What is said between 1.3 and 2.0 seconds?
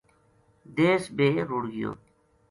رُڑھ گیو